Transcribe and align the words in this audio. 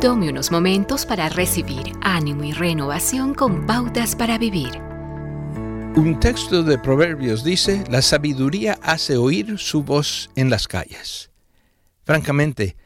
Tome 0.00 0.30
unos 0.30 0.50
momentos 0.50 1.04
para 1.04 1.28
recibir 1.28 1.92
ánimo 2.00 2.42
y 2.44 2.52
renovación 2.52 3.34
con 3.34 3.66
pautas 3.66 4.16
para 4.16 4.38
vivir. 4.38 4.80
Un 5.94 6.18
texto 6.18 6.62
de 6.62 6.78
Proverbios 6.78 7.44
dice, 7.44 7.84
la 7.90 8.00
sabiduría 8.00 8.78
hace 8.82 9.18
oír 9.18 9.58
su 9.58 9.82
voz 9.82 10.30
en 10.36 10.48
las 10.48 10.68
calles. 10.68 11.30
Francamente, 12.06 12.78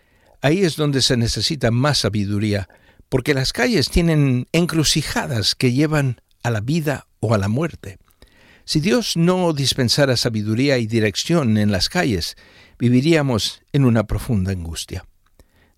ahí 0.42 0.64
es 0.64 0.74
donde 0.74 1.02
se 1.02 1.16
necesita 1.16 1.70
más 1.70 1.98
sabiduría, 1.98 2.68
porque 3.08 3.32
las 3.32 3.52
calles 3.52 3.90
tienen 3.90 4.48
encrucijadas 4.50 5.54
que 5.54 5.72
llevan 5.72 6.20
a 6.42 6.50
la 6.50 6.62
vida 6.62 7.06
o 7.20 7.32
a 7.32 7.38
la 7.38 7.46
muerte. 7.46 7.98
Si 8.64 8.80
Dios 8.80 9.16
no 9.16 9.52
dispensara 9.52 10.16
sabiduría 10.16 10.78
y 10.78 10.88
dirección 10.88 11.58
en 11.58 11.70
las 11.70 11.88
calles, 11.88 12.34
viviríamos 12.76 13.62
en 13.72 13.84
una 13.84 14.02
profunda 14.02 14.50
angustia. 14.50 15.04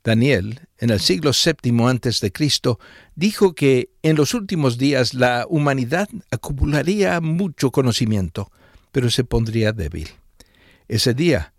Daniel, 0.07 0.61
en 0.79 0.91
el 0.91 1.01
siglo 1.01 1.33
VII 1.33 1.85
antes 1.89 2.21
de 2.21 2.31
Cristo, 2.31 2.79
dijo 3.17 3.57
que 3.57 3.91
en 4.05 4.15
los 4.15 4.35
últimos 4.35 4.79
días 4.79 5.15
la 5.15 5.47
humanidad 5.49 6.09
acumularía 6.31 7.21
mucho 7.21 7.73
conocimiento, 7.73 8.53
pero 8.93 9.11
se 9.11 9.25
pondría 9.25 9.73
débil. 9.73 10.09
Ese 10.87 11.13
día 11.13 11.55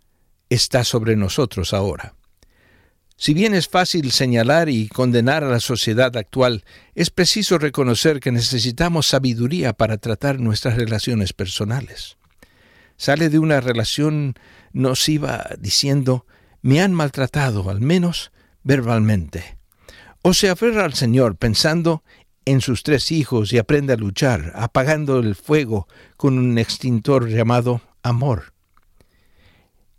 está 0.50 0.86
sobre 0.86 1.18
nosotros 1.18 1.74
ahora. 1.74 2.16
Si 3.18 3.34
bien 3.34 3.54
es 3.54 3.68
fácil 3.68 4.14
señalar 4.14 4.70
y 4.70 4.88
condenar 4.88 5.44
a 5.44 5.50
la 5.50 5.60
sociedad 5.60 6.16
actual, 6.16 6.64
es 6.96 7.10
preciso 7.10 7.58
reconocer 7.58 8.22
que 8.22 8.32
necesitamos 8.32 9.08
sabiduría 9.08 9.74
para 9.74 9.98
tratar 9.98 10.40
nuestras 10.40 10.78
relaciones 10.78 11.34
personales. 11.34 12.16
Sale 12.96 13.28
de 13.28 13.40
una 13.40 13.60
relación 13.60 14.36
nociva 14.72 15.50
diciendo, 15.60 16.26
me 16.62 16.80
han 16.80 16.94
maltratado, 16.94 17.70
al 17.70 17.82
menos 17.82 18.32
verbalmente. 18.68 19.58
O 20.22 20.34
se 20.34 20.50
aferra 20.50 20.84
al 20.84 20.94
Señor 20.94 21.38
pensando 21.38 22.04
en 22.44 22.60
sus 22.60 22.84
tres 22.84 23.12
hijos 23.12 23.54
y 23.54 23.58
aprende 23.58 23.94
a 23.94 23.98
luchar, 23.98 24.52
apagando 24.56 25.20
el 25.20 25.36
fuego 25.36 25.88
con 26.18 26.38
un 26.38 26.58
extintor 26.58 27.30
llamado 27.30 27.82
amor. 28.04 28.54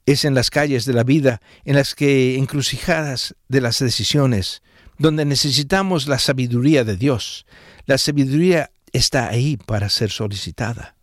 Es 0.05 0.25
en 0.25 0.35
las 0.35 0.51
calles 0.51 0.85
de 0.85 0.93
la 0.93 1.03
vida, 1.03 1.41
en 1.65 1.77
las 1.77 1.95
que 1.95 2.37
encrucijadas 2.37 3.35
de 3.49 3.61
las 3.63 3.79
decisiones, 3.79 4.63
donde 4.99 5.25
necesitamos 5.25 6.07
la 6.07 6.19
sabiduría 6.19 6.85
de 6.85 6.97
Dios. 6.97 7.47
La 7.87 7.97
sabiduría 7.97 8.71
está 8.93 9.29
ahí 9.29 9.57
para 9.57 9.89
ser 9.89 10.11
solicitada. 10.11 10.95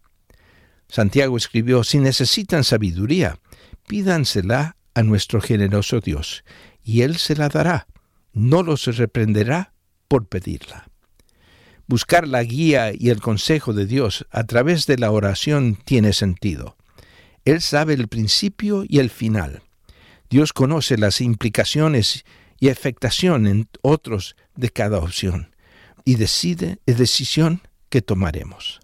Santiago 0.88 1.36
escribió, 1.36 1.84
si 1.84 1.98
necesitan 1.98 2.64
sabiduría, 2.64 3.40
pídansela 3.88 4.76
a 4.96 5.04
nuestro 5.04 5.42
generoso 5.42 6.00
Dios, 6.00 6.44
y 6.84 7.02
Él 7.02 7.18
se 7.18 7.36
la 7.36 7.50
dará, 7.50 7.88
no 8.34 8.64
los 8.64 8.86
reprenderá 8.98 9.74
por 10.08 10.28
pedirla. 10.28 10.90
Buscar 11.88 12.28
la 12.28 12.44
guía 12.44 12.92
y 12.94 13.10
el 13.10 13.22
consejo 13.22 13.74
de 13.74 13.86
Dios 13.86 14.26
a 14.32 14.46
través 14.46 14.88
de 14.88 14.98
la 14.98 15.12
oración 15.12 15.78
tiene 15.86 16.14
sentido. 16.14 16.78
Él 17.44 17.62
sabe 17.62 17.94
el 17.94 18.08
principio 18.08 18.84
y 18.88 18.98
el 18.98 19.12
final. 19.12 19.62
Dios 20.30 20.52
conoce 20.52 20.98
las 20.98 21.22
implicaciones 21.22 22.26
y 22.60 22.70
afectación 22.70 23.46
en 23.46 23.70
otros 23.84 24.36
de 24.56 24.70
cada 24.70 24.98
opción 24.98 25.56
y 26.06 26.16
decide 26.16 26.80
la 26.86 26.96
decisión 26.96 27.62
que 27.90 28.02
tomaremos. 28.02 28.80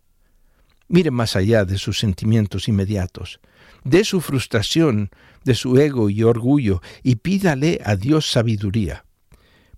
Mire 0.91 1.09
más 1.09 1.37
allá 1.37 1.63
de 1.63 1.77
sus 1.77 1.99
sentimientos 1.99 2.67
inmediatos, 2.67 3.39
de 3.85 4.03
su 4.03 4.19
frustración 4.19 5.09
de 5.45 5.55
su 5.55 5.79
ego 5.79 6.09
y 6.09 6.23
orgullo 6.23 6.81
y 7.01 7.15
pídale 7.15 7.79
a 7.85 7.95
Dios 7.95 8.29
sabiduría. 8.29 9.05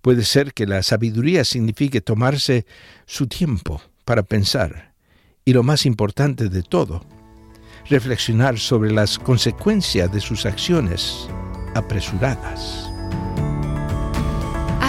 Puede 0.02 0.24
ser 0.24 0.56
que 0.56 0.66
la 0.66 0.82
sabiduría 0.82 1.46
signifique 1.46 2.02
tomarse 2.02 2.66
su 3.06 3.28
tiempo 3.28 3.80
para 4.06 4.24
pensar 4.24 4.96
y 5.46 5.54
lo 5.54 5.62
más 5.62 5.86
importante 5.86 6.50
de 6.50 6.64
todo, 6.64 7.06
reflexionar 7.90 8.58
sobre 8.58 8.92
las 8.92 9.20
consecuencias 9.20 10.12
de 10.12 10.20
sus 10.20 10.48
acciones 10.48 11.28
apresuradas. 11.76 12.93